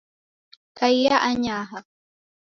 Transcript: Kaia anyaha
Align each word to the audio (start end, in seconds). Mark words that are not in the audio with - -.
Kaia 0.77 1.15
anyaha 1.29 1.77